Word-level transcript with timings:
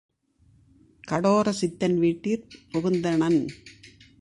கடோர 1.07 1.51
சித்தன் 1.51 1.97
வீட்டிற் 1.99 2.47
புகுந்தனன். 2.71 3.39